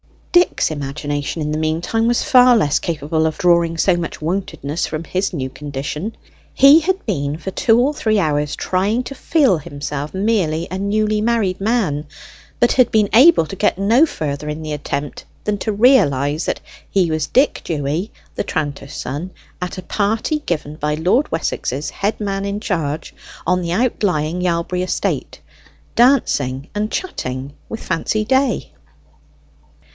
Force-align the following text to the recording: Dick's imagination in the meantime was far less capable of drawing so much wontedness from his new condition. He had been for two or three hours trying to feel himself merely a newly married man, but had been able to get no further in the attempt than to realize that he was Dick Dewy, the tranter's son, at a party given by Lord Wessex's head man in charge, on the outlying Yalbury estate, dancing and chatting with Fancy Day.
Dick's 0.31 0.71
imagination 0.71 1.41
in 1.43 1.51
the 1.51 1.59
meantime 1.59 2.07
was 2.07 2.23
far 2.23 2.55
less 2.57 2.79
capable 2.79 3.27
of 3.27 3.37
drawing 3.37 3.77
so 3.77 3.95
much 3.95 4.19
wontedness 4.19 4.87
from 4.87 5.03
his 5.03 5.31
new 5.33 5.49
condition. 5.49 6.15
He 6.53 6.79
had 6.79 7.05
been 7.05 7.37
for 7.37 7.51
two 7.51 7.77
or 7.79 7.93
three 7.93 8.17
hours 8.17 8.55
trying 8.55 9.03
to 9.03 9.13
feel 9.15 9.57
himself 9.59 10.13
merely 10.13 10.67
a 10.71 10.79
newly 10.79 11.21
married 11.21 11.59
man, 11.61 12.05
but 12.59 12.71
had 12.73 12.91
been 12.91 13.09
able 13.13 13.45
to 13.45 13.55
get 13.55 13.77
no 13.77 14.05
further 14.07 14.49
in 14.49 14.63
the 14.63 14.71
attempt 14.73 15.25
than 15.43 15.57
to 15.59 15.71
realize 15.71 16.45
that 16.45 16.61
he 16.89 17.11
was 17.11 17.27
Dick 17.27 17.61
Dewy, 17.63 18.11
the 18.33 18.43
tranter's 18.43 18.93
son, 18.95 19.31
at 19.61 19.77
a 19.77 19.83
party 19.83 20.39
given 20.47 20.77
by 20.77 20.95
Lord 20.95 21.31
Wessex's 21.31 21.89
head 21.91 22.19
man 22.19 22.45
in 22.45 22.59
charge, 22.59 23.13
on 23.45 23.61
the 23.61 23.73
outlying 23.73 24.41
Yalbury 24.41 24.81
estate, 24.81 25.39
dancing 25.95 26.69
and 26.73 26.91
chatting 26.91 27.53
with 27.69 27.83
Fancy 27.83 28.25
Day. 28.25 28.71